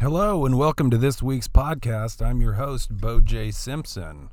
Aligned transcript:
Hello, 0.00 0.44
and 0.44 0.58
welcome 0.58 0.90
to 0.90 0.98
this 0.98 1.22
week's 1.22 1.48
podcast. 1.48 2.20
I'm 2.24 2.40
your 2.40 2.54
host, 2.54 2.90
Bo 2.90 3.20
J. 3.20 3.50
Simpson. 3.50 4.28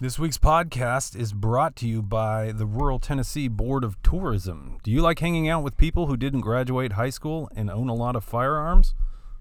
This 0.00 0.18
week's 0.18 0.36
podcast 0.36 1.16
is 1.16 1.32
brought 1.32 1.76
to 1.76 1.88
you 1.88 2.02
by 2.02 2.52
the 2.52 2.66
Rural 2.66 2.98
Tennessee 2.98 3.48
Board 3.48 3.84
of 3.84 4.02
Tourism. 4.02 4.78
Do 4.82 4.90
you 4.90 5.00
like 5.00 5.20
hanging 5.20 5.48
out 5.48 5.62
with 5.62 5.76
people 5.76 6.06
who 6.06 6.16
didn't 6.16 6.40
graduate 6.40 6.92
high 6.94 7.10
school 7.10 7.48
and 7.54 7.70
own 7.70 7.88
a 7.88 7.94
lot 7.94 8.16
of 8.16 8.24
firearms? 8.24 8.94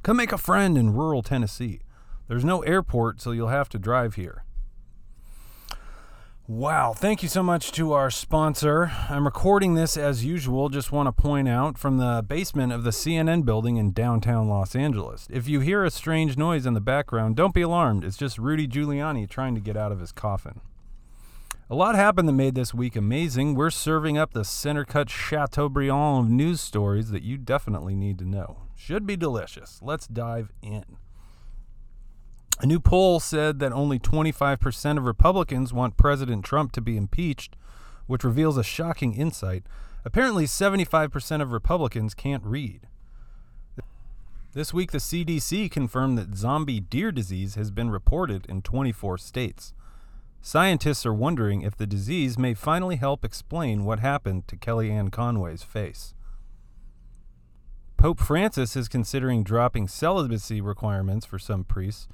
Come 0.04 0.18
make 0.18 0.32
a 0.32 0.38
friend 0.38 0.78
in 0.78 0.94
rural 0.94 1.24
Tennessee. 1.24 1.82
There's 2.28 2.46
no 2.46 2.62
airport, 2.62 3.20
so 3.22 3.32
you'll 3.32 3.48
have 3.50 3.70
to 3.70 3.80
drive 3.80 4.16
here. 4.16 4.46
Wow, 6.48 6.94
thank 6.94 7.22
you 7.22 7.30
so 7.30 7.44
much 7.44 7.72
to 7.74 7.94
our 7.94 8.10
sponsor. 8.10 8.92
I'm 9.10 9.26
recording 9.26 9.76
this 9.76 9.96
as 9.96 10.26
usual, 10.26 10.70
just 10.70 10.92
want 10.92 11.06
to 11.06 11.12
point 11.12 11.48
out 11.48 11.78
from 11.78 11.98
the 12.00 12.26
basement 12.28 12.74
of 12.74 12.84
the 12.84 12.90
CNN 12.90 13.46
building 13.46 13.78
in 13.78 13.92
downtown 13.92 14.50
Los 14.50 14.76
Angeles. 14.76 15.28
If 15.30 15.48
you 15.48 15.60
hear 15.60 15.86
a 15.86 15.92
strange 15.92 16.38
noise 16.38 16.66
in 16.66 16.74
the 16.74 16.82
background, 16.82 17.36
don't 17.36 17.54
be 17.54 17.62
alarmed. 17.62 18.04
It's 18.04 18.18
just 18.18 18.40
Rudy 18.40 18.68
Giuliani 18.68 19.30
trying 19.30 19.54
to 19.54 19.62
get 19.62 19.78
out 19.78 19.92
of 19.92 20.00
his 20.00 20.12
coffin. 20.12 20.62
A 21.70 21.76
lot 21.76 21.94
happened 21.94 22.28
that 22.28 22.34
made 22.34 22.56
this 22.56 22.74
week 22.74 22.96
amazing. 22.96 23.54
We're 23.54 23.70
serving 23.70 24.18
up 24.18 24.34
the 24.34 24.44
center 24.44 24.84
cut 24.84 25.10
Chateaubriand 25.10 26.26
of 26.26 26.30
news 26.32 26.60
stories 26.60 27.12
that 27.12 27.24
you 27.24 27.38
definitely 27.38 27.96
need 27.96 28.18
to 28.18 28.26
know. 28.26 28.64
Should 28.76 29.06
be 29.06 29.16
delicious. 29.16 29.80
Let's 29.84 30.08
dive 30.08 30.52
in. 30.64 30.98
A 32.62 32.68
new 32.68 32.80
poll 32.80 33.20
said 33.20 33.58
that 33.58 33.72
only 33.72 33.98
25% 33.98 34.98
of 35.00 35.06
Republicans 35.06 35.74
want 35.74 35.98
President 35.98 36.46
Trump 36.46 36.72
to 36.74 36.82
be 36.82 36.96
impeached, 36.96 37.56
which 38.06 38.24
reveals 38.24 38.56
a 38.56 38.64
shocking 38.64 39.16
insight. 39.16 39.64
Apparently, 40.06 40.46
75% 40.46 41.42
of 41.42 41.52
Republicans 41.52 42.14
can't 42.14 42.44
read. 42.46 42.82
This 44.54 44.76
week, 44.76 44.92
the 44.92 45.00
CDC 45.00 45.72
confirmed 45.72 46.20
that 46.20 46.36
zombie 46.36 46.80
deer 46.80 47.12
disease 47.12 47.56
has 47.56 47.72
been 47.72 47.90
reported 47.90 48.46
in 48.46 48.62
24 48.62 49.18
states. 49.18 49.74
Scientists 50.40 51.04
are 51.04 51.14
wondering 51.14 51.64
if 51.64 51.76
the 51.76 51.88
disease 51.88 52.38
may 52.38 52.54
finally 52.54 52.98
help 52.98 53.26
explain 53.26 53.86
what 53.86 54.02
happened 54.02 54.48
to 54.48 54.56
Kellyanne 54.56 55.12
Conway's 55.12 55.64
face. 55.64 56.14
Pope 57.98 58.20
Francis 58.20 58.76
is 58.76 58.88
considering 58.88 59.44
dropping 59.44 59.88
celibacy 59.88 60.62
requirements 60.62 61.26
for 61.26 61.40
some 61.40 61.64
priests 61.64 62.08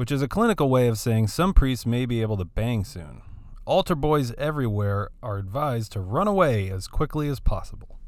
which 0.00 0.10
is 0.10 0.22
a 0.22 0.28
clinical 0.28 0.70
way 0.70 0.88
of 0.88 0.96
saying 0.96 1.26
some 1.26 1.52
priests 1.52 1.84
may 1.84 2.06
be 2.06 2.22
able 2.22 2.38
to 2.38 2.44
bang 2.46 2.82
soon. 2.84 3.20
Altar 3.66 3.94
boys 3.94 4.32
everywhere 4.38 5.10
are 5.22 5.36
advised 5.36 5.92
to 5.92 6.00
run 6.00 6.26
away 6.26 6.70
as 6.70 6.86
quickly 6.86 7.28
as 7.28 7.38
possible. 7.38 7.98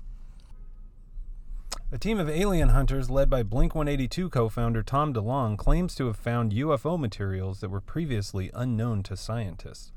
A 1.93 1.99
team 1.99 2.19
of 2.19 2.31
alien 2.31 2.71
hunters 2.71 3.11
led 3.11 3.29
by 3.29 3.43
Blink 3.43 3.75
182 3.75 4.31
co 4.31 4.49
founder 4.49 4.83
Tom 4.83 5.13
DeLonge 5.13 5.59
claims 5.59 5.95
to 5.97 6.07
have 6.07 6.17
found 6.17 6.53
UFO 6.53 6.99
materials 6.99 7.61
that 7.61 7.69
were 7.69 7.83
previously 7.83 8.51
unknown 8.55 9.03
to 9.03 9.15
scientists. 9.15 9.93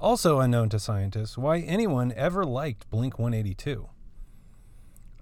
Also 0.00 0.40
unknown 0.40 0.68
to 0.70 0.80
scientists, 0.80 1.38
why 1.38 1.60
anyone 1.60 2.12
ever 2.16 2.44
liked 2.44 2.90
Blink 2.90 3.20
182. 3.20 3.88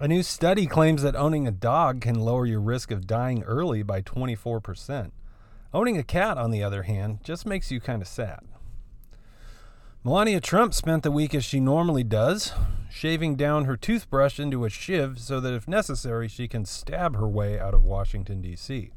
A 0.01 0.09
new 0.09 0.23
study 0.23 0.67
claims 0.67 1.03
that 1.03 1.17
owning 1.17 1.47
a 1.47 1.51
dog 1.51 2.01
can 2.01 2.15
lower 2.15 2.47
your 2.47 2.63
risk 2.63 2.91
of 2.91 3.07
dying 3.07 3.43
early 3.43 3.83
by 3.83 4.01
24%. 4.01 5.11
Owning 5.75 5.99
a 5.99 6.05
cat, 6.05 6.39
on 6.39 6.53
the 6.53 6.63
other 6.63 6.85
hand, 6.85 7.19
just 7.25 7.45
makes 7.45 7.73
you 7.73 7.81
kind 7.81 8.01
of 8.01 8.07
sad. 8.07 8.41
Melania 10.05 10.41
Trump 10.41 10.73
spent 10.73 11.03
the 11.03 11.11
week 11.11 11.35
as 11.35 11.45
she 11.45 11.59
normally 11.59 12.05
does, 12.05 12.53
shaving 12.93 13.35
down 13.35 13.65
her 13.65 13.77
toothbrush 13.77 14.39
into 14.39 14.65
a 14.65 14.71
shiv 14.71 15.19
so 15.19 15.41
that 15.41 15.53
if 15.53 15.67
necessary 15.67 16.29
she 16.29 16.47
can 16.47 16.65
stab 16.65 17.17
her 17.17 17.27
way 17.27 17.59
out 17.59 17.75
of 17.75 17.83
Washington, 17.83 18.41
D.C. 18.41 18.93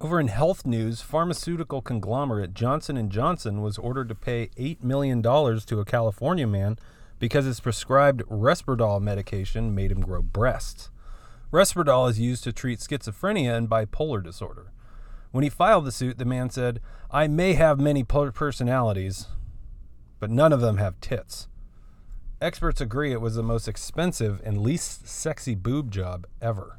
Over 0.00 0.20
in 0.20 0.28
health 0.28 0.64
news, 0.64 1.00
pharmaceutical 1.00 1.82
conglomerate 1.82 2.54
Johnson 2.54 3.08
& 3.08 3.10
Johnson 3.10 3.60
was 3.60 3.76
ordered 3.76 4.08
to 4.10 4.14
pay 4.14 4.50
$8 4.56 4.84
million 4.84 5.20
to 5.20 5.80
a 5.80 5.84
California 5.84 6.46
man 6.46 6.78
because 7.18 7.46
his 7.46 7.58
prescribed 7.58 8.22
Risperdal 8.26 9.00
medication 9.00 9.74
made 9.74 9.90
him 9.90 10.00
grow 10.00 10.22
breasts. 10.22 10.90
Risperdal 11.52 12.10
is 12.10 12.18
used 12.18 12.44
to 12.44 12.52
treat 12.52 12.80
schizophrenia 12.80 13.56
and 13.56 13.68
bipolar 13.68 14.22
disorder. 14.22 14.72
When 15.30 15.44
he 15.44 15.50
filed 15.50 15.84
the 15.84 15.92
suit, 15.92 16.18
the 16.18 16.24
man 16.24 16.50
said, 16.50 16.80
I 17.10 17.28
may 17.28 17.54
have 17.54 17.78
many 17.78 18.02
personalities, 18.02 19.26
but 20.18 20.30
none 20.30 20.52
of 20.52 20.60
them 20.60 20.78
have 20.78 21.00
tits. 21.00 21.48
Experts 22.40 22.80
agree 22.80 23.12
it 23.12 23.20
was 23.20 23.34
the 23.34 23.42
most 23.42 23.68
expensive 23.68 24.42
and 24.44 24.60
least 24.60 25.08
sexy 25.08 25.54
boob 25.54 25.90
job 25.90 26.26
ever. 26.42 26.78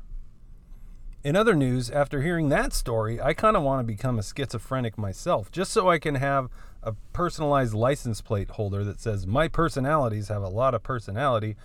In 1.24 1.36
other 1.36 1.56
news, 1.56 1.90
after 1.90 2.22
hearing 2.22 2.50
that 2.50 2.74
story, 2.74 3.20
I 3.20 3.34
kind 3.34 3.58
of 3.58 3.64
want 3.64 3.80
to 3.80 3.94
become 3.94 4.20
a 4.20 4.24
schizophrenic 4.24 4.98
myself, 4.98 5.52
just 5.52 5.72
so 5.72 5.90
I 5.90 5.98
can 5.98 6.16
have 6.16 6.50
a 6.84 6.94
personalized 7.12 7.74
license 7.74 8.22
plate 8.22 8.52
holder 8.52 8.84
that 8.84 9.02
says, 9.02 9.26
My 9.26 9.48
personalities 9.48 10.28
have 10.28 10.44
a 10.44 10.50
lot 10.50 10.76
of 10.76 10.84
personality. 10.84 11.56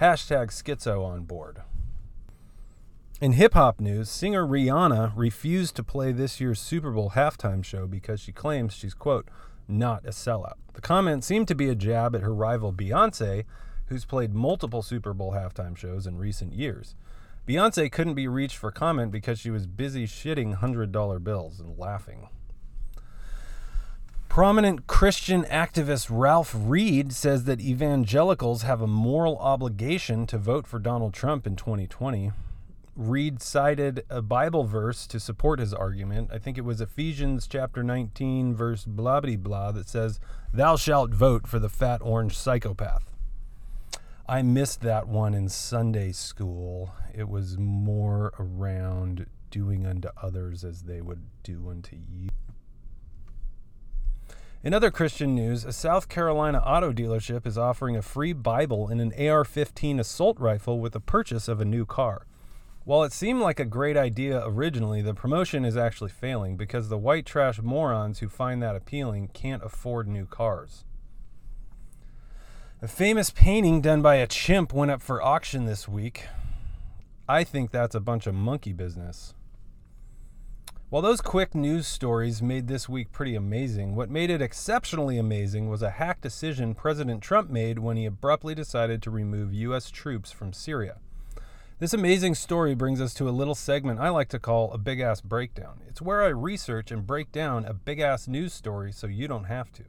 Hashtag 0.00 0.48
schizo 0.50 1.04
on 1.04 1.24
board. 1.24 1.62
In 3.20 3.32
hip 3.32 3.52
hop 3.52 3.80
news, 3.80 4.08
singer 4.08 4.46
Rihanna 4.46 5.12
refused 5.14 5.76
to 5.76 5.82
play 5.82 6.10
this 6.10 6.40
year's 6.40 6.58
Super 6.58 6.90
Bowl 6.90 7.12
halftime 7.14 7.62
show 7.62 7.86
because 7.86 8.18
she 8.18 8.32
claims 8.32 8.72
she's, 8.72 8.94
quote, 8.94 9.28
not 9.68 10.06
a 10.06 10.08
sellout. 10.08 10.54
The 10.72 10.80
comment 10.80 11.22
seemed 11.22 11.46
to 11.48 11.54
be 11.54 11.68
a 11.68 11.74
jab 11.74 12.16
at 12.16 12.22
her 12.22 12.32
rival 12.32 12.72
Beyonce, 12.72 13.44
who's 13.88 14.06
played 14.06 14.32
multiple 14.32 14.80
Super 14.80 15.12
Bowl 15.12 15.32
halftime 15.32 15.76
shows 15.76 16.06
in 16.06 16.16
recent 16.16 16.54
years. 16.54 16.94
Beyonce 17.46 17.92
couldn't 17.92 18.14
be 18.14 18.26
reached 18.26 18.56
for 18.56 18.70
comment 18.70 19.12
because 19.12 19.38
she 19.38 19.50
was 19.50 19.66
busy 19.66 20.06
shitting 20.06 20.60
$100 20.60 21.22
bills 21.22 21.60
and 21.60 21.76
laughing. 21.76 22.30
Prominent 24.30 24.86
Christian 24.86 25.44
activist 25.44 26.08
Ralph 26.10 26.54
Reed 26.56 27.12
says 27.12 27.44
that 27.44 27.60
evangelicals 27.60 28.62
have 28.62 28.80
a 28.80 28.86
moral 28.86 29.36
obligation 29.36 30.26
to 30.28 30.38
vote 30.38 30.66
for 30.66 30.78
Donald 30.78 31.12
Trump 31.12 31.46
in 31.46 31.54
2020. 31.54 32.32
Reed 33.00 33.40
cited 33.40 34.04
a 34.10 34.20
Bible 34.20 34.64
verse 34.64 35.06
to 35.06 35.18
support 35.18 35.58
his 35.58 35.72
argument. 35.72 36.28
I 36.30 36.36
think 36.36 36.58
it 36.58 36.66
was 36.66 36.82
Ephesians 36.82 37.46
chapter 37.46 37.82
19, 37.82 38.54
verse 38.54 38.84
blah 38.84 39.22
blah 39.22 39.36
blah, 39.36 39.72
that 39.72 39.88
says, 39.88 40.20
Thou 40.52 40.76
shalt 40.76 41.14
vote 41.14 41.46
for 41.46 41.58
the 41.58 41.70
fat 41.70 42.02
orange 42.02 42.36
psychopath. 42.36 43.14
I 44.28 44.42
missed 44.42 44.82
that 44.82 45.08
one 45.08 45.32
in 45.32 45.48
Sunday 45.48 46.12
school. 46.12 46.92
It 47.14 47.30
was 47.30 47.56
more 47.56 48.34
around 48.38 49.24
doing 49.50 49.86
unto 49.86 50.10
others 50.22 50.62
as 50.62 50.82
they 50.82 51.00
would 51.00 51.22
do 51.42 51.70
unto 51.70 51.96
you. 51.96 52.28
In 54.62 54.74
other 54.74 54.90
Christian 54.90 55.34
news, 55.34 55.64
a 55.64 55.72
South 55.72 56.10
Carolina 56.10 56.58
auto 56.58 56.92
dealership 56.92 57.46
is 57.46 57.56
offering 57.56 57.96
a 57.96 58.02
free 58.02 58.34
Bible 58.34 58.88
and 58.88 59.00
an 59.00 59.14
AR 59.18 59.46
15 59.46 59.98
assault 59.98 60.38
rifle 60.38 60.78
with 60.78 60.92
the 60.92 61.00
purchase 61.00 61.48
of 61.48 61.62
a 61.62 61.64
new 61.64 61.86
car. 61.86 62.26
While 62.84 63.02
it 63.02 63.12
seemed 63.12 63.40
like 63.40 63.60
a 63.60 63.66
great 63.66 63.96
idea 63.96 64.42
originally, 64.44 65.02
the 65.02 65.12
promotion 65.12 65.64
is 65.66 65.76
actually 65.76 66.10
failing 66.10 66.56
because 66.56 66.88
the 66.88 66.96
white 66.96 67.26
trash 67.26 67.60
morons 67.60 68.20
who 68.20 68.28
find 68.28 68.62
that 68.62 68.74
appealing 68.74 69.28
can't 69.34 69.62
afford 69.62 70.08
new 70.08 70.24
cars. 70.24 70.84
A 72.80 72.88
famous 72.88 73.28
painting 73.28 73.82
done 73.82 74.00
by 74.00 74.14
a 74.14 74.26
chimp 74.26 74.72
went 74.72 74.90
up 74.90 75.02
for 75.02 75.22
auction 75.22 75.66
this 75.66 75.86
week. 75.86 76.26
I 77.28 77.44
think 77.44 77.70
that's 77.70 77.94
a 77.94 78.00
bunch 78.00 78.26
of 78.26 78.34
monkey 78.34 78.72
business. 78.72 79.34
While 80.88 81.02
those 81.02 81.20
quick 81.20 81.54
news 81.54 81.86
stories 81.86 82.40
made 82.40 82.66
this 82.66 82.88
week 82.88 83.12
pretty 83.12 83.34
amazing, 83.34 83.94
what 83.94 84.08
made 84.08 84.30
it 84.30 84.40
exceptionally 84.40 85.18
amazing 85.18 85.68
was 85.68 85.82
a 85.82 85.90
hack 85.90 86.22
decision 86.22 86.74
President 86.74 87.22
Trump 87.22 87.50
made 87.50 87.78
when 87.78 87.98
he 87.98 88.06
abruptly 88.06 88.54
decided 88.54 89.02
to 89.02 89.10
remove 89.10 89.52
U.S. 89.52 89.90
troops 89.90 90.32
from 90.32 90.54
Syria. 90.54 90.96
This 91.80 91.94
amazing 91.94 92.34
story 92.34 92.74
brings 92.74 93.00
us 93.00 93.14
to 93.14 93.26
a 93.26 93.30
little 93.30 93.54
segment 93.54 94.00
I 94.00 94.10
like 94.10 94.28
to 94.28 94.38
call 94.38 94.70
a 94.70 94.76
big 94.76 95.00
ass 95.00 95.22
breakdown. 95.22 95.80
It's 95.88 96.02
where 96.02 96.22
I 96.22 96.26
research 96.26 96.90
and 96.90 97.06
break 97.06 97.32
down 97.32 97.64
a 97.64 97.72
big 97.72 98.00
ass 98.00 98.28
news 98.28 98.52
story 98.52 98.92
so 98.92 99.06
you 99.06 99.26
don't 99.26 99.44
have 99.44 99.72
to. 99.72 99.84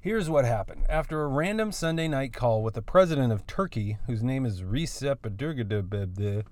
Here's 0.00 0.30
what 0.30 0.46
happened. 0.46 0.86
After 0.88 1.22
a 1.22 1.28
random 1.28 1.70
Sunday 1.70 2.08
night 2.08 2.32
call 2.32 2.62
with 2.62 2.72
the 2.72 2.80
president 2.80 3.30
of 3.30 3.46
Turkey, 3.46 3.98
whose 4.06 4.22
name 4.22 4.46
is 4.46 4.62
Recep 4.62 5.16
Erdogan, 5.16 6.44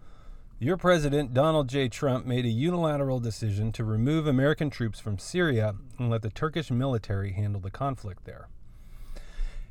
your 0.59 0.77
president, 0.77 1.33
Donald 1.33 1.71
J. 1.71 1.89
Trump, 1.89 2.27
made 2.27 2.45
a 2.45 2.51
unilateral 2.51 3.19
decision 3.19 3.73
to 3.73 3.83
remove 3.83 4.27
American 4.27 4.69
troops 4.69 5.01
from 5.01 5.17
Syria 5.17 5.75
and 5.99 6.11
let 6.11 6.21
the 6.21 6.29
Turkish 6.29 6.71
military 6.71 7.33
handle 7.33 7.63
the 7.63 7.71
conflict 7.71 8.27
there. 8.27 8.49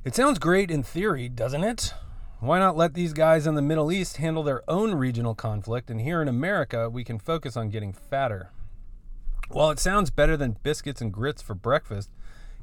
It 0.03 0.15
sounds 0.15 0.39
great 0.39 0.71
in 0.71 0.81
theory, 0.81 1.29
doesn't 1.29 1.63
it? 1.63 1.93
Why 2.41 2.57
not 2.57 2.75
let 2.75 2.95
these 2.95 3.13
guys 3.13 3.45
in 3.45 3.53
the 3.53 3.61
Middle 3.61 3.91
East 3.91 4.17
handle 4.17 4.41
their 4.41 4.67
own 4.67 4.95
regional 4.95 5.35
conflict, 5.35 5.91
and 5.91 6.01
here 6.01 6.23
in 6.23 6.27
America, 6.27 6.89
we 6.89 7.03
can 7.03 7.19
focus 7.19 7.55
on 7.55 7.69
getting 7.69 7.93
fatter? 7.93 8.49
While 9.49 9.69
it 9.69 9.77
sounds 9.77 10.09
better 10.09 10.35
than 10.35 10.57
biscuits 10.63 11.01
and 11.01 11.13
grits 11.13 11.43
for 11.43 11.53
breakfast, 11.53 12.09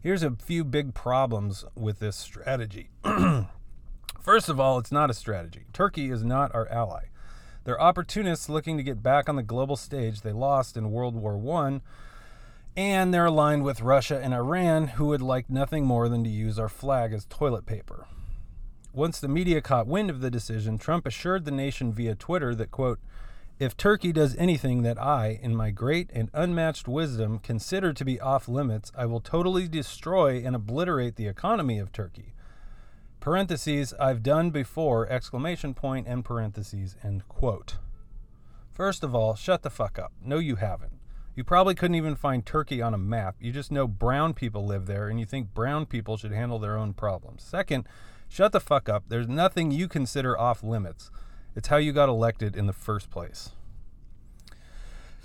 here's 0.02 0.24
a 0.24 0.32
few 0.32 0.64
big 0.64 0.94
problems 0.94 1.64
with 1.76 2.00
this 2.00 2.16
strategy. 2.16 2.90
First 4.20 4.48
of 4.48 4.58
all, 4.58 4.78
it's 4.78 4.90
not 4.90 5.10
a 5.10 5.14
strategy. 5.14 5.66
Turkey 5.72 6.10
is 6.10 6.24
not 6.24 6.52
our 6.52 6.66
ally. 6.66 7.04
They're 7.62 7.80
opportunists 7.80 8.48
looking 8.48 8.78
to 8.78 8.82
get 8.82 9.00
back 9.00 9.28
on 9.28 9.36
the 9.36 9.44
global 9.44 9.76
stage 9.76 10.22
they 10.22 10.32
lost 10.32 10.76
in 10.76 10.90
World 10.90 11.14
War 11.14 11.40
I, 11.62 11.82
and 12.76 13.14
they're 13.14 13.26
aligned 13.26 13.62
with 13.62 13.80
Russia 13.80 14.18
and 14.20 14.34
Iran, 14.34 14.88
who 14.88 15.06
would 15.06 15.22
like 15.22 15.48
nothing 15.48 15.84
more 15.86 16.08
than 16.08 16.24
to 16.24 16.30
use 16.30 16.58
our 16.58 16.68
flag 16.68 17.12
as 17.12 17.26
toilet 17.26 17.64
paper. 17.64 18.08
Once 18.92 19.20
the 19.20 19.28
media 19.28 19.60
caught 19.60 19.86
wind 19.86 20.10
of 20.10 20.20
the 20.20 20.30
decision, 20.30 20.78
Trump 20.78 21.06
assured 21.06 21.44
the 21.44 21.50
nation 21.50 21.92
via 21.92 22.14
Twitter 22.14 22.54
that, 22.54 22.70
quote, 22.70 22.98
if 23.58 23.76
Turkey 23.76 24.12
does 24.12 24.36
anything 24.36 24.82
that 24.82 25.02
I, 25.02 25.38
in 25.42 25.56
my 25.56 25.70
great 25.70 26.10
and 26.12 26.30
unmatched 26.32 26.86
wisdom, 26.86 27.40
consider 27.40 27.92
to 27.92 28.04
be 28.04 28.20
off 28.20 28.48
limits, 28.48 28.92
I 28.96 29.06
will 29.06 29.20
totally 29.20 29.66
destroy 29.66 30.42
and 30.44 30.54
obliterate 30.54 31.16
the 31.16 31.26
economy 31.26 31.78
of 31.78 31.90
Turkey. 31.90 32.34
Parentheses, 33.18 33.92
I've 33.98 34.22
done 34.22 34.50
before, 34.50 35.08
exclamation 35.08 35.74
point, 35.74 36.06
and 36.06 36.24
parentheses, 36.24 36.94
end 37.02 37.26
quote. 37.28 37.78
First 38.70 39.02
of 39.02 39.12
all, 39.12 39.34
shut 39.34 39.62
the 39.62 39.70
fuck 39.70 39.98
up. 39.98 40.12
No, 40.24 40.38
you 40.38 40.54
haven't. 40.54 40.92
You 41.34 41.42
probably 41.42 41.74
couldn't 41.74 41.96
even 41.96 42.14
find 42.14 42.46
Turkey 42.46 42.80
on 42.80 42.94
a 42.94 42.98
map. 42.98 43.34
You 43.40 43.50
just 43.50 43.72
know 43.72 43.88
brown 43.88 44.34
people 44.34 44.64
live 44.64 44.86
there 44.86 45.08
and 45.08 45.18
you 45.18 45.26
think 45.26 45.52
brown 45.52 45.86
people 45.86 46.16
should 46.16 46.32
handle 46.32 46.60
their 46.60 46.76
own 46.76 46.94
problems. 46.94 47.42
Second, 47.42 47.88
shut 48.28 48.52
the 48.52 48.60
fuck 48.60 48.88
up. 48.88 49.04
There's 49.08 49.28
nothing 49.28 49.70
you 49.70 49.88
consider 49.88 50.38
off 50.38 50.62
limits. 50.62 51.10
It's 51.56 51.68
how 51.68 51.76
you 51.78 51.92
got 51.92 52.08
elected 52.08 52.56
in 52.56 52.66
the 52.66 52.72
first 52.72 53.10
place. 53.10 53.50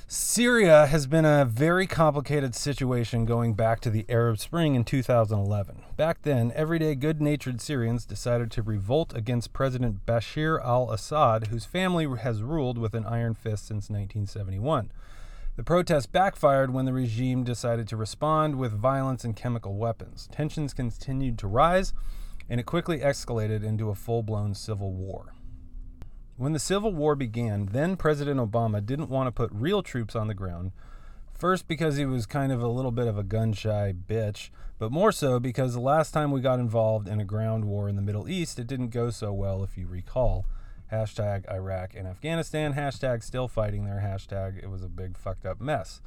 Syria 0.08 0.86
has 0.86 1.08
been 1.08 1.26
a 1.26 1.44
very 1.44 1.88
complicated 1.88 2.54
situation 2.54 3.26
going 3.26 3.56
back 3.56 3.80
to 3.80 3.90
the 3.90 4.06
Arab 4.10 4.38
Spring 4.38 4.76
in 4.76 4.84
2011. 4.84 5.82
Back 5.98 6.22
then, 6.22 6.52
everyday 6.56 6.94
good 6.94 7.20
natured 7.20 7.60
Syrians 7.60 8.06
decided 8.06 8.52
to 8.52 8.62
revolt 8.62 9.16
against 9.16 9.54
President 9.54 10.06
Bashir 10.06 10.64
al 10.64 10.92
Assad, 10.92 11.48
whose 11.48 11.66
family 11.66 12.06
has 12.20 12.44
ruled 12.44 12.78
with 12.78 12.94
an 12.94 13.06
iron 13.06 13.34
fist 13.34 13.66
since 13.66 13.90
1971. 13.90 14.92
The 15.56 15.64
protest 15.64 16.12
backfired 16.12 16.72
when 16.72 16.86
the 16.86 16.94
regime 16.94 17.44
decided 17.44 17.88
to 17.88 17.98
respond 17.98 18.60
with 18.60 18.72
violence 18.72 19.24
and 19.24 19.36
chemical 19.36 19.76
weapons. 19.78 20.30
Tensions 20.32 20.76
continued 20.76 21.40
to 21.40 21.48
rise, 21.48 21.92
and 22.50 22.60
it 22.60 22.66
quickly 22.66 23.00
escalated 23.00 23.64
into 23.64 23.90
a 23.90 23.96
full 23.96 24.24
blown 24.24 24.54
civil 24.54 24.92
war. 24.92 25.34
When 26.36 26.54
the 26.54 26.60
Civil 26.60 26.94
War 26.94 27.16
began, 27.16 27.68
then 27.68 27.96
President 27.96 28.40
Obama 28.40 28.84
didn't 28.84 29.10
want 29.10 29.28
to 29.28 29.32
put 29.32 29.52
real 29.54 29.84
troops 29.84 30.16
on 30.16 30.28
the 30.28 30.34
ground. 30.34 30.72
First, 31.32 31.68
because 31.68 31.98
he 31.98 32.06
was 32.06 32.26
kind 32.26 32.52
of 32.52 32.62
a 32.62 32.68
little 32.68 32.92
bit 32.92 33.08
of 33.08 33.18
a 33.18 33.24
gun 33.24 33.54
shy 33.54 33.94
bitch, 33.94 34.50
but 34.80 34.92
more 34.92 35.12
so 35.12 35.40
because 35.40 35.74
the 35.74 35.80
last 35.80 36.12
time 36.12 36.32
we 36.32 36.42
got 36.42 36.60
involved 36.60 37.08
in 37.08 37.20
a 37.20 37.26
ground 37.26 37.66
war 37.66 37.88
in 37.88 37.96
the 37.96 38.02
Middle 38.02 38.28
East, 38.28 38.58
it 38.58 38.66
didn't 38.66 38.90
go 38.90 39.12
so 39.12 39.32
well, 39.32 39.64
if 39.64 39.78
you 39.78 39.86
recall. 39.86 40.46
Hashtag 40.92 41.50
Iraq 41.52 41.94
and 41.96 42.08
Afghanistan, 42.08 42.74
hashtag 42.74 43.24
still 43.24 43.48
fighting 43.48 43.86
there, 43.86 44.02
hashtag 44.04 44.62
it 44.62 44.70
was 44.70 44.84
a 44.84 44.90
big 44.90 45.18
fucked 45.18 45.46
up 45.46 45.62
mess. 45.62 46.02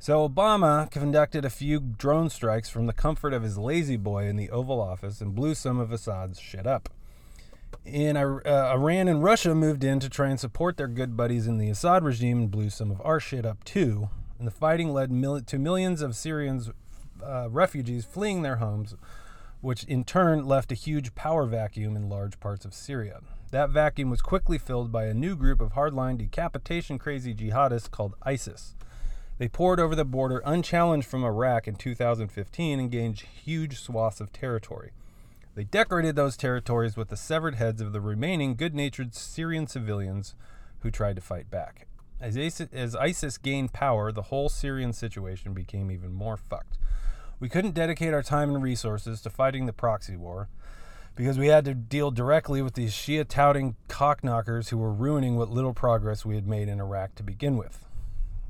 So 0.00 0.28
Obama 0.28 0.90
conducted 0.90 1.44
a 1.44 1.50
few 1.50 1.78
drone 1.78 2.30
strikes 2.30 2.68
from 2.68 2.86
the 2.86 2.92
comfort 2.92 3.32
of 3.32 3.42
his 3.42 3.56
La-Z-Boy 3.56 4.24
in 4.24 4.36
the 4.36 4.50
Oval 4.50 4.80
Office 4.80 5.20
and 5.20 5.34
blew 5.34 5.54
some 5.54 5.78
of 5.78 5.92
Assad's 5.92 6.40
shit 6.40 6.66
up 6.66 6.88
in 7.84 8.16
uh, 8.16 8.40
Iran 8.46 9.08
and 9.08 9.22
Russia 9.22 9.54
moved 9.54 9.84
in 9.84 10.00
to 10.00 10.08
try 10.08 10.28
and 10.28 10.38
support 10.38 10.76
their 10.76 10.88
good 10.88 11.16
buddies 11.16 11.46
in 11.46 11.58
the 11.58 11.70
Assad 11.70 12.04
regime 12.04 12.38
and 12.38 12.50
blew 12.50 12.70
some 12.70 12.90
of 12.90 13.00
our 13.02 13.20
shit 13.20 13.46
up 13.46 13.64
too. 13.64 14.10
And 14.38 14.46
the 14.46 14.52
fighting 14.52 14.92
led 14.92 15.10
mil- 15.10 15.40
to 15.40 15.58
millions 15.58 16.02
of 16.02 16.16
Syrians, 16.16 16.70
uh, 17.24 17.48
refugees 17.50 18.04
fleeing 18.04 18.42
their 18.42 18.56
homes, 18.56 18.94
which 19.60 19.84
in 19.84 20.04
turn 20.04 20.46
left 20.46 20.72
a 20.72 20.74
huge 20.74 21.14
power 21.14 21.46
vacuum 21.46 21.96
in 21.96 22.08
large 22.08 22.40
parts 22.40 22.64
of 22.64 22.74
Syria. 22.74 23.20
That 23.50 23.70
vacuum 23.70 24.10
was 24.10 24.22
quickly 24.22 24.58
filled 24.58 24.92
by 24.92 25.06
a 25.06 25.14
new 25.14 25.36
group 25.36 25.60
of 25.60 25.72
hardline 25.72 26.16
decapitation 26.16 26.98
crazy 26.98 27.34
jihadists 27.34 27.90
called 27.90 28.14
ISIS. 28.22 28.74
They 29.40 29.48
poured 29.48 29.80
over 29.80 29.94
the 29.94 30.04
border 30.04 30.42
unchallenged 30.44 31.06
from 31.06 31.24
Iraq 31.24 31.66
in 31.66 31.76
2015 31.76 32.78
and 32.78 32.90
gained 32.90 33.20
huge 33.20 33.80
swaths 33.80 34.20
of 34.20 34.34
territory. 34.34 34.90
They 35.54 35.64
decorated 35.64 36.14
those 36.14 36.36
territories 36.36 36.94
with 36.94 37.08
the 37.08 37.16
severed 37.16 37.54
heads 37.54 37.80
of 37.80 37.94
the 37.94 38.02
remaining 38.02 38.54
good 38.54 38.74
natured 38.74 39.14
Syrian 39.14 39.66
civilians 39.66 40.34
who 40.80 40.90
tried 40.90 41.16
to 41.16 41.22
fight 41.22 41.50
back. 41.50 41.86
As 42.20 42.36
ISIS, 42.36 42.68
as 42.70 42.94
ISIS 42.94 43.38
gained 43.38 43.72
power, 43.72 44.12
the 44.12 44.24
whole 44.28 44.50
Syrian 44.50 44.92
situation 44.92 45.54
became 45.54 45.90
even 45.90 46.12
more 46.12 46.36
fucked. 46.36 46.76
We 47.38 47.48
couldn't 47.48 47.72
dedicate 47.72 48.12
our 48.12 48.22
time 48.22 48.54
and 48.54 48.62
resources 48.62 49.22
to 49.22 49.30
fighting 49.30 49.64
the 49.64 49.72
proxy 49.72 50.18
war 50.18 50.50
because 51.16 51.38
we 51.38 51.46
had 51.46 51.64
to 51.64 51.72
deal 51.72 52.10
directly 52.10 52.60
with 52.60 52.74
these 52.74 52.92
Shia 52.92 53.26
touting 53.26 53.76
cockknockers 53.88 54.68
who 54.68 54.76
were 54.76 54.92
ruining 54.92 55.36
what 55.36 55.48
little 55.48 55.72
progress 55.72 56.26
we 56.26 56.34
had 56.34 56.46
made 56.46 56.68
in 56.68 56.78
Iraq 56.78 57.14
to 57.14 57.22
begin 57.22 57.56
with. 57.56 57.86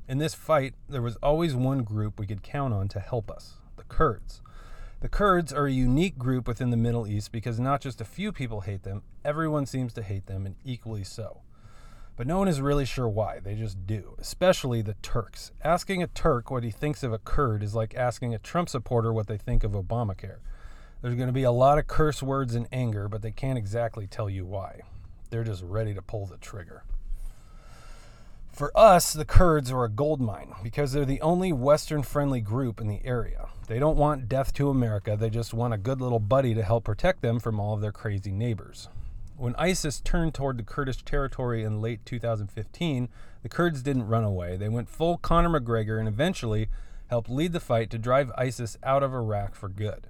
In 0.09 0.19
this 0.19 0.35
fight, 0.35 0.75
there 0.89 1.03
was 1.03 1.17
always 1.17 1.55
one 1.55 1.83
group 1.83 2.19
we 2.19 2.27
could 2.27 2.43
count 2.43 2.75
on 2.75 2.89
to 2.89 3.01
help 3.01 3.31
us 3.31 3.55
the 3.77 3.85
Kurds. 3.85 4.43
The 5.01 5.09
Kurds 5.09 5.53
are 5.53 5.67
a 5.67 5.73
unique 5.73 6.19
group 6.19 6.47
within 6.47 6.71
the 6.71 6.77
Middle 6.77 7.07
East 7.07 7.33
because 7.33 7.59
not 7.59 7.81
just 7.81 8.01
a 8.01 8.05
few 8.05 8.33
people 8.33 8.63
hate 8.63 8.83
them, 8.83 9.03
everyone 9.25 9.65
seems 9.67 9.93
to 9.95 10.03
hate 10.03 10.27
them, 10.27 10.45
and 10.45 10.57
equally 10.65 11.05
so. 11.05 11.41
But 12.17 12.27
no 12.27 12.39
one 12.39 12.49
is 12.49 12.61
really 12.61 12.85
sure 12.85 13.09
why, 13.09 13.39
they 13.39 13.55
just 13.55 13.87
do, 13.87 14.15
especially 14.19 14.83
the 14.83 14.95
Turks. 15.01 15.53
Asking 15.65 16.03
a 16.03 16.07
Turk 16.07 16.51
what 16.51 16.65
he 16.65 16.71
thinks 16.71 17.03
of 17.03 17.15
a 17.15 17.19
Kurd 17.19 17.63
is 17.63 17.75
like 17.75 17.95
asking 17.95 18.35
a 18.35 18.39
Trump 18.39 18.69
supporter 18.69 19.11
what 19.11 19.27
they 19.27 19.39
think 19.39 19.65
of 19.65 19.73
Obamacare. 19.73 20.41
There's 21.01 21.15
going 21.15 21.29
to 21.29 21.33
be 21.33 21.45
a 21.45 21.51
lot 21.51 21.79
of 21.79 21.87
curse 21.87 22.23
words 22.23 22.55
and 22.55 22.69
anger, 22.71 23.09
but 23.09 23.23
they 23.23 23.31
can't 23.31 23.57
exactly 23.57 24.07
tell 24.07 24.29
you 24.29 24.45
why. 24.45 24.83
They're 25.31 25.45
just 25.45 25.63
ready 25.63 25.95
to 25.95 26.03
pull 26.03 26.27
the 26.27 26.37
trigger. 26.37 26.85
For 28.61 28.77
us, 28.77 29.15
the 29.15 29.25
Kurds 29.25 29.73
are 29.73 29.85
a 29.85 29.89
gold 29.89 30.21
mine 30.21 30.53
because 30.63 30.93
they're 30.93 31.07
the 31.07 31.23
only 31.23 31.51
Western 31.51 32.03
friendly 32.03 32.43
group 32.43 32.79
in 32.79 32.89
the 32.89 33.01
area. 33.07 33.49
They 33.69 33.79
don't 33.79 33.97
want 33.97 34.29
death 34.29 34.53
to 34.53 34.69
America, 34.69 35.17
they 35.17 35.31
just 35.31 35.55
want 35.55 35.73
a 35.73 35.79
good 35.79 35.99
little 35.99 36.19
buddy 36.19 36.53
to 36.53 36.63
help 36.63 36.85
protect 36.85 37.23
them 37.23 37.41
from 37.41 37.59
all 37.59 37.73
of 37.73 37.81
their 37.81 37.91
crazy 37.91 38.31
neighbors. 38.31 38.91
When 39.39 39.55
ISIS 39.57 39.99
turned 39.99 40.35
toward 40.35 40.59
the 40.59 40.63
Kurdish 40.63 41.03
territory 41.05 41.65
in 41.65 41.81
late 41.81 42.05
2015, 42.05 43.09
the 43.43 43.49
Kurds 43.49 43.81
didn't 43.81 44.09
run 44.09 44.25
away. 44.25 44.59
They 44.59 44.69
went 44.69 44.91
full 44.91 45.17
Conor 45.17 45.59
McGregor 45.59 45.99
and 45.99 46.07
eventually 46.07 46.69
helped 47.07 47.31
lead 47.31 47.53
the 47.53 47.61
fight 47.61 47.89
to 47.89 47.99
drive 47.99 48.31
ISIS 48.37 48.77
out 48.83 49.03
of 49.03 49.15
Iraq 49.15 49.55
for 49.55 49.71
good. 49.71 50.09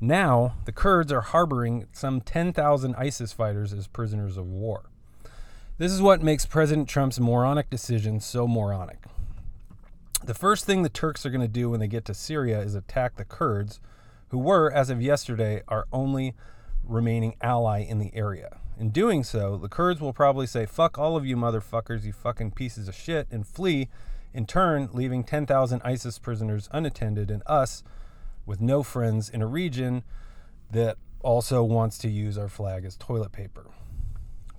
Now, 0.00 0.54
the 0.64 0.72
Kurds 0.72 1.12
are 1.12 1.20
harboring 1.20 1.86
some 1.92 2.22
10,000 2.22 2.94
ISIS 2.96 3.34
fighters 3.34 3.74
as 3.74 3.88
prisoners 3.88 4.38
of 4.38 4.46
war. 4.46 4.89
This 5.80 5.92
is 5.92 6.02
what 6.02 6.22
makes 6.22 6.44
President 6.44 6.90
Trump's 6.90 7.18
moronic 7.18 7.70
decision 7.70 8.20
so 8.20 8.46
moronic. 8.46 8.98
The 10.22 10.34
first 10.34 10.66
thing 10.66 10.82
the 10.82 10.90
Turks 10.90 11.24
are 11.24 11.30
going 11.30 11.40
to 11.40 11.48
do 11.48 11.70
when 11.70 11.80
they 11.80 11.88
get 11.88 12.04
to 12.04 12.12
Syria 12.12 12.60
is 12.60 12.74
attack 12.74 13.16
the 13.16 13.24
Kurds, 13.24 13.80
who 14.28 14.36
were, 14.36 14.70
as 14.70 14.90
of 14.90 15.00
yesterday, 15.00 15.62
our 15.68 15.86
only 15.90 16.34
remaining 16.84 17.34
ally 17.40 17.78
in 17.78 17.98
the 17.98 18.14
area. 18.14 18.58
In 18.78 18.90
doing 18.90 19.24
so, 19.24 19.56
the 19.56 19.70
Kurds 19.70 20.02
will 20.02 20.12
probably 20.12 20.46
say, 20.46 20.66
fuck 20.66 20.98
all 20.98 21.16
of 21.16 21.24
you 21.24 21.34
motherfuckers, 21.34 22.04
you 22.04 22.12
fucking 22.12 22.50
pieces 22.50 22.86
of 22.86 22.94
shit, 22.94 23.26
and 23.30 23.46
flee, 23.46 23.88
in 24.34 24.44
turn, 24.44 24.90
leaving 24.92 25.24
10,000 25.24 25.80
ISIS 25.82 26.18
prisoners 26.18 26.68
unattended 26.72 27.30
and 27.30 27.42
us 27.46 27.82
with 28.44 28.60
no 28.60 28.82
friends 28.82 29.30
in 29.30 29.40
a 29.40 29.46
region 29.46 30.02
that 30.70 30.98
also 31.22 31.64
wants 31.64 31.96
to 31.96 32.10
use 32.10 32.36
our 32.36 32.50
flag 32.50 32.84
as 32.84 32.98
toilet 32.98 33.32
paper. 33.32 33.64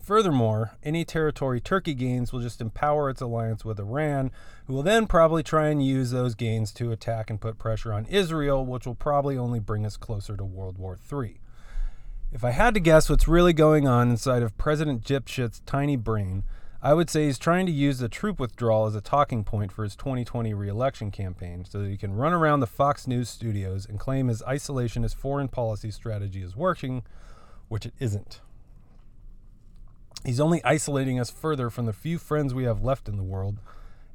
Furthermore, 0.01 0.77
any 0.83 1.05
territory 1.05 1.61
Turkey 1.61 1.93
gains 1.93 2.33
will 2.33 2.39
just 2.39 2.59
empower 2.59 3.09
its 3.09 3.21
alliance 3.21 3.63
with 3.63 3.79
Iran, 3.79 4.31
who 4.65 4.73
will 4.73 4.83
then 4.83 5.05
probably 5.05 5.43
try 5.43 5.67
and 5.67 5.85
use 5.85 6.09
those 6.09 6.33
gains 6.33 6.71
to 6.73 6.91
attack 6.91 7.29
and 7.29 7.39
put 7.39 7.59
pressure 7.59 7.93
on 7.93 8.07
Israel, 8.07 8.65
which 8.65 8.87
will 8.87 8.95
probably 8.95 9.37
only 9.37 9.59
bring 9.59 9.85
us 9.85 9.97
closer 9.97 10.35
to 10.35 10.43
World 10.43 10.79
War 10.79 10.97
III. 11.11 11.39
If 12.31 12.43
I 12.43 12.51
had 12.51 12.73
to 12.73 12.79
guess 12.79 13.09
what's 13.09 13.27
really 13.27 13.53
going 13.53 13.87
on 13.87 14.09
inside 14.09 14.41
of 14.41 14.57
President 14.57 15.03
Dipshit's 15.03 15.61
tiny 15.67 15.97
brain, 15.97 16.43
I 16.81 16.95
would 16.95 17.11
say 17.11 17.25
he's 17.25 17.37
trying 17.37 17.67
to 17.67 17.71
use 17.71 17.99
the 17.99 18.09
troop 18.09 18.39
withdrawal 18.39 18.87
as 18.87 18.95
a 18.95 19.01
talking 19.01 19.43
point 19.43 19.71
for 19.71 19.83
his 19.83 19.95
2020 19.95 20.51
reelection 20.55 21.11
campaign 21.11 21.63
so 21.63 21.79
that 21.79 21.89
he 21.89 21.97
can 21.97 22.15
run 22.15 22.33
around 22.33 22.61
the 22.61 22.67
Fox 22.67 23.05
News 23.05 23.29
studios 23.29 23.85
and 23.85 23.99
claim 23.99 24.29
his 24.29 24.41
isolationist 24.41 25.13
foreign 25.13 25.47
policy 25.47 25.91
strategy 25.91 26.41
is 26.41 26.55
working, 26.55 27.03
which 27.67 27.85
it 27.85 27.93
isn't. 27.99 28.41
He's 30.25 30.39
only 30.39 30.63
isolating 30.63 31.19
us 31.19 31.31
further 31.31 31.69
from 31.69 31.85
the 31.85 31.93
few 31.93 32.17
friends 32.17 32.53
we 32.53 32.65
have 32.65 32.83
left 32.83 33.09
in 33.09 33.17
the 33.17 33.23
world, 33.23 33.59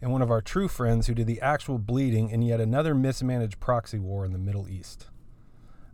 and 0.00 0.12
one 0.12 0.22
of 0.22 0.30
our 0.30 0.40
true 0.40 0.68
friends 0.68 1.06
who 1.06 1.14
did 1.14 1.26
the 1.26 1.40
actual 1.40 1.78
bleeding 1.78 2.30
in 2.30 2.42
yet 2.42 2.60
another 2.60 2.94
mismanaged 2.94 3.58
proxy 3.58 3.98
war 3.98 4.24
in 4.24 4.32
the 4.32 4.38
Middle 4.38 4.68
East. 4.68 5.06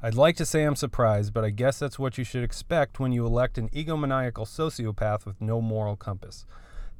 I'd 0.02 0.14
like 0.14 0.36
to 0.36 0.44
say 0.44 0.64
I'm 0.64 0.76
surprised, 0.76 1.32
but 1.32 1.44
I 1.44 1.50
guess 1.50 1.78
that's 1.78 1.98
what 1.98 2.18
you 2.18 2.24
should 2.24 2.42
expect 2.42 2.98
when 2.98 3.12
you 3.12 3.24
elect 3.24 3.56
an 3.56 3.68
egomaniacal 3.68 4.46
sociopath 4.48 5.24
with 5.24 5.40
no 5.40 5.60
moral 5.60 5.96
compass. 5.96 6.44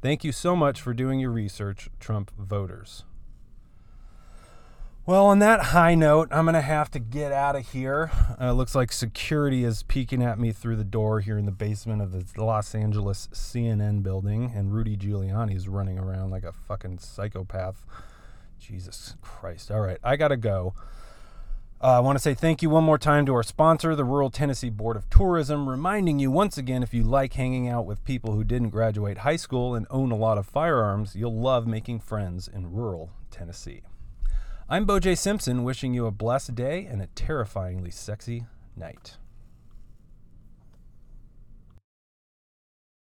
Thank 0.01 0.23
you 0.23 0.31
so 0.31 0.55
much 0.55 0.81
for 0.81 0.93
doing 0.93 1.19
your 1.19 1.31
research, 1.31 1.89
Trump 1.99 2.31
voters. 2.37 3.03
Well, 5.05 5.25
on 5.25 5.39
that 5.39 5.59
high 5.59 5.95
note, 5.95 6.29
I'm 6.31 6.45
going 6.45 6.53
to 6.53 6.61
have 6.61 6.89
to 6.91 6.99
get 6.99 7.33
out 7.33 7.57
of 7.57 7.69
here. 7.73 8.09
Uh, 8.39 8.53
looks 8.53 8.73
like 8.73 8.93
security 8.93 9.65
is 9.65 9.83
peeking 9.83 10.23
at 10.23 10.39
me 10.39 10.53
through 10.53 10.77
the 10.77 10.85
door 10.85 11.19
here 11.19 11.37
in 11.37 11.45
the 11.45 11.51
basement 11.51 12.01
of 12.01 12.13
the 12.13 12.41
Los 12.41 12.73
Angeles 12.73 13.27
CNN 13.33 14.01
building, 14.01 14.53
and 14.55 14.73
Rudy 14.73 14.95
Giuliani 14.95 15.57
is 15.57 15.67
running 15.67 15.99
around 15.99 16.31
like 16.31 16.45
a 16.45 16.53
fucking 16.53 16.99
psychopath. 16.99 17.85
Jesus 18.57 19.15
Christ. 19.21 19.69
All 19.71 19.81
right, 19.81 19.97
I 20.05 20.15
got 20.15 20.29
to 20.29 20.37
go. 20.37 20.73
Uh, 21.81 21.97
I 21.97 21.99
want 21.99 22.17
to 22.17 22.21
say 22.21 22.33
thank 22.33 22.61
you 22.61 22.69
one 22.69 22.85
more 22.85 22.97
time 22.97 23.25
to 23.25 23.33
our 23.33 23.43
sponsor, 23.43 23.93
the 23.97 24.05
Rural 24.05 24.29
Tennessee 24.29 24.69
Board 24.69 24.95
of 24.95 25.09
Tourism, 25.09 25.67
reminding 25.67 26.19
you 26.19 26.31
once 26.31 26.57
again 26.57 26.81
if 26.81 26.93
you 26.93 27.03
like 27.03 27.33
hanging 27.33 27.67
out 27.67 27.85
with 27.85 28.05
people 28.05 28.35
who 28.35 28.45
didn't 28.45 28.69
graduate 28.69 29.17
high 29.17 29.35
school 29.35 29.75
and 29.75 29.85
own 29.89 30.13
a 30.13 30.15
lot 30.15 30.37
of 30.37 30.45
firearms, 30.45 31.13
you'll 31.13 31.37
love 31.37 31.67
making 31.67 31.99
friends 31.99 32.47
in 32.47 32.71
rural 32.71 33.11
Tennessee. 33.31 33.81
I'm 34.69 34.87
BoJ 34.87 35.17
Simpson, 35.17 35.65
wishing 35.65 35.93
you 35.93 36.05
a 36.05 36.11
blessed 36.11 36.55
day 36.55 36.85
and 36.85 37.01
a 37.01 37.07
terrifyingly 37.07 37.91
sexy 37.91 38.45
night. 38.77 39.17